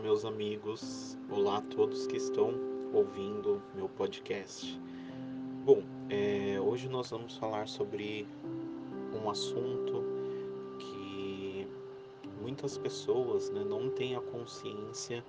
[0.00, 1.18] meus amigos.
[1.30, 2.54] Olá a todos que estão
[2.90, 4.80] ouvindo meu podcast.
[5.62, 8.26] Bom, é, hoje nós vamos falar sobre
[9.12, 10.02] um assunto
[10.78, 11.68] que
[12.40, 15.22] muitas pessoas né, não têm a consciência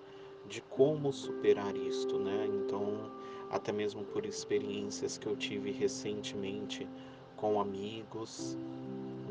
[0.47, 2.47] de como superar isto, né?
[2.47, 3.11] Então,
[3.49, 6.87] até mesmo por experiências que eu tive recentemente
[7.35, 8.57] com amigos,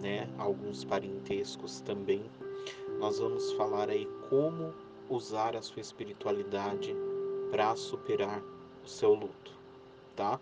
[0.02, 2.22] né, alguns parentescos também,
[2.98, 4.74] nós vamos falar aí como
[5.10, 6.95] usar a sua espiritualidade
[7.50, 8.41] para superar
[8.84, 9.52] o seu luto,
[10.14, 10.38] tá?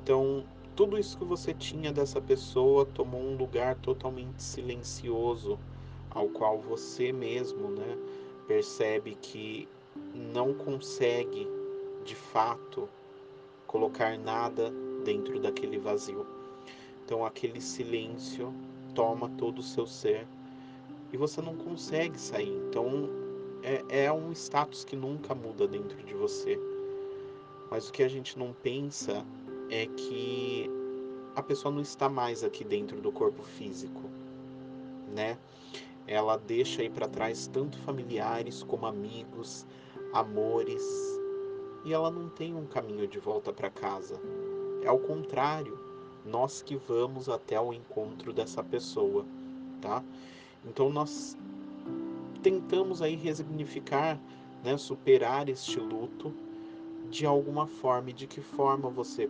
[0.02, 0.46] Então,
[0.78, 5.58] tudo isso que você tinha dessa pessoa tomou um lugar totalmente silencioso,
[6.12, 7.98] ao qual você mesmo, né,
[8.48, 9.68] percebe que
[10.14, 11.48] não consegue
[12.06, 12.88] de fato
[13.66, 14.72] colocar nada
[15.04, 16.28] dentro daquele vazio.
[17.04, 18.54] Então aquele silêncio
[18.94, 20.28] toma todo o seu ser
[21.12, 22.56] e você não consegue sair.
[22.70, 23.10] Então
[23.64, 26.60] é, é um status que nunca muda dentro de você.
[27.72, 29.26] Mas o que a gente não pensa
[29.70, 30.70] é que
[31.36, 34.10] a pessoa não está mais aqui dentro do corpo físico,
[35.14, 35.38] né?
[36.08, 39.66] Ela deixa aí para trás tanto familiares como amigos,
[40.14, 40.84] amores,
[41.86, 44.20] e ela não tem um caminho de volta para casa.
[44.82, 45.78] É ao contrário,
[46.26, 49.26] nós que vamos até o encontro dessa pessoa,
[49.82, 50.04] tá?
[50.66, 51.38] Então nós
[52.42, 54.20] tentamos aí resignificar,
[54.64, 56.34] né, superar este luto
[57.10, 58.10] de alguma forma.
[58.10, 59.30] E de que forma você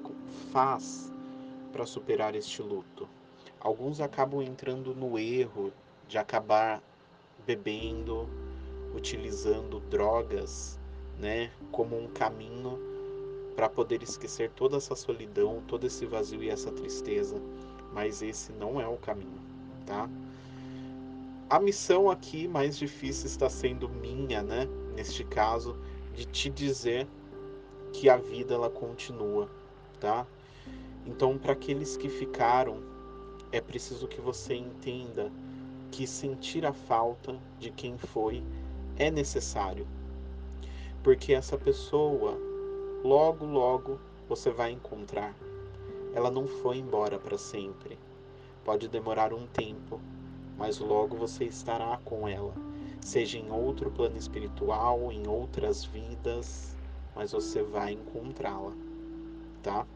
[0.52, 1.12] faz
[1.72, 3.08] para superar este luto?
[3.60, 5.72] Alguns acabam entrando no erro
[6.08, 6.82] de acabar
[7.46, 8.28] bebendo,
[8.96, 10.80] utilizando drogas,
[11.20, 12.80] né, como um caminho
[13.56, 17.42] para poder esquecer toda essa solidão, todo esse vazio e essa tristeza.
[17.94, 19.42] Mas esse não é o caminho,
[19.86, 20.08] tá?
[21.50, 24.68] A missão aqui mais difícil está sendo minha, né?
[24.96, 25.76] Neste caso,
[26.14, 27.08] de te dizer
[27.94, 29.50] que a vida ela continua,
[30.00, 30.26] tá?
[31.06, 32.82] Então, para aqueles que ficaram,
[33.52, 35.32] é preciso que você entenda
[35.92, 38.44] que sentir a falta de quem foi
[38.98, 39.88] é necessário.
[41.04, 42.38] Porque essa pessoa,
[43.04, 45.34] logo, logo, você vai encontrar.
[46.14, 47.98] Ela não foi embora para sempre.
[48.66, 50.02] Pode demorar um tempo,
[50.58, 52.54] mas logo você estará com ela,
[53.00, 56.77] seja em outro plano espiritual, em outras vidas,
[57.18, 58.72] mas você vai encontrá-la,
[59.64, 59.88] tá?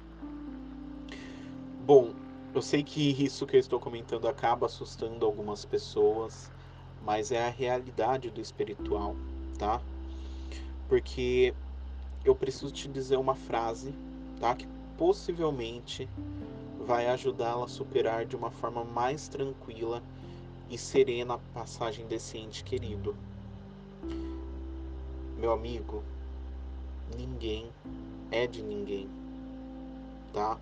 [1.86, 2.14] Bom,
[2.54, 6.52] eu sei que isso que eu estou comentando acaba assustando algumas pessoas,
[7.06, 9.16] mas é a realidade do espiritual,
[9.60, 9.80] tá?
[10.90, 11.54] Porque
[12.26, 13.94] eu preciso te dizer uma frase,
[14.40, 14.56] tá?
[14.56, 14.68] Que
[14.98, 16.10] possivelmente
[16.80, 20.02] vai ajudá-la a superar de uma forma mais tranquila
[20.70, 23.16] e serena a passagem desse ente querido.
[25.38, 26.04] Meu amigo,
[27.18, 27.72] ninguém
[28.32, 29.10] é de ninguém,
[30.34, 30.58] tá?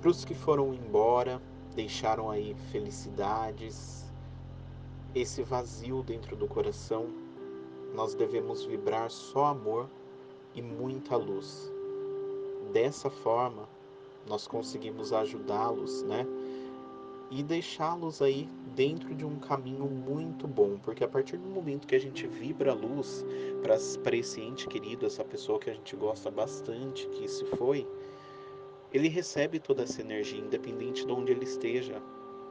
[0.00, 1.40] Para os que foram embora,
[1.74, 4.04] deixaram aí felicidades,
[5.14, 7.06] esse vazio dentro do coração,
[7.94, 9.88] nós devemos vibrar só amor
[10.54, 11.72] e muita luz.
[12.72, 13.68] Dessa forma,
[14.26, 16.26] nós conseguimos ajudá-los, né?
[17.30, 21.94] E deixá-los aí dentro de um caminho muito bom, porque a partir do momento que
[21.94, 23.24] a gente vibra a luz
[23.62, 27.86] para esse ente querido, essa pessoa que a gente gosta bastante, que se foi,
[28.92, 32.00] ele recebe toda essa energia, independente de onde ele esteja.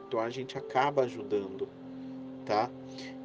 [0.06, 1.68] Então a gente acaba ajudando,
[2.44, 2.70] tá?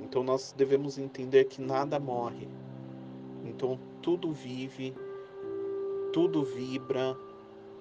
[0.02, 2.48] Então nós devemos entender que nada morre.
[3.44, 4.96] Então tudo vive,
[6.14, 7.18] tudo vibra,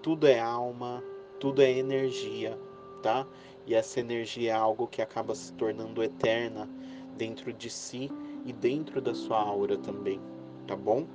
[0.03, 1.03] tudo é alma,
[1.39, 2.59] tudo é energia,
[3.03, 3.27] tá?
[3.67, 6.69] E essa energia é algo que acaba se tornando eterna
[7.17, 8.11] dentro de si
[8.47, 10.21] e dentro da sua aura também,
[10.67, 11.07] tá bom?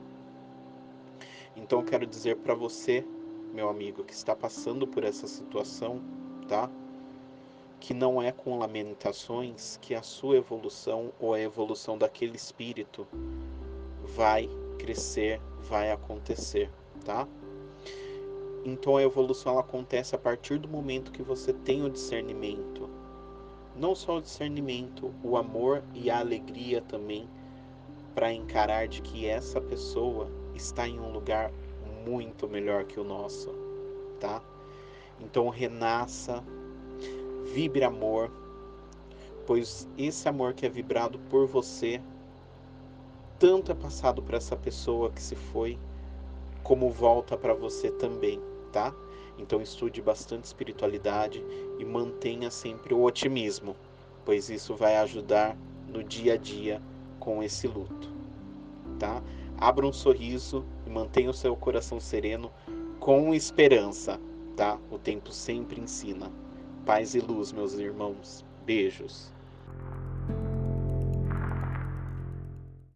[1.55, 3.05] Então eu quero dizer para você,
[3.53, 6.01] meu amigo, que está passando por essa situação,
[6.47, 6.69] tá?
[7.79, 13.07] Que não é com lamentações que a sua evolução ou a evolução daquele espírito
[14.15, 16.69] vai crescer, vai acontecer,
[17.05, 17.27] tá?
[18.65, 22.89] Então a evolução ela acontece a partir do momento que você tem o discernimento.
[23.75, 27.27] Não só o discernimento, o amor e a alegria também
[28.15, 31.51] para encarar de que essa pessoa está em um lugar
[32.07, 33.49] muito melhor que o nosso,
[34.19, 34.41] tá?
[35.19, 36.41] Então renasça,
[37.53, 38.31] vibre amor,
[39.45, 42.01] pois esse amor que é vibrado por você
[43.39, 45.77] tanto é passado para essa pessoa que se foi,
[46.63, 48.39] como volta para você também
[48.73, 48.93] tá?
[49.37, 51.41] Então estude bastante espiritualidade
[51.79, 53.75] e mantenha sempre o otimismo,
[54.25, 55.55] pois isso vai ajudar
[55.87, 56.81] no dia a dia
[57.19, 58.11] com esse luto,
[58.99, 59.23] tá?
[59.57, 62.51] Abra um sorriso e mantenha o seu coração sereno
[62.99, 64.19] com esperança,
[64.57, 64.77] tá?
[64.91, 66.31] O tempo sempre ensina.
[66.85, 68.45] Paz e luz, meus irmãos.
[68.65, 69.32] Beijos.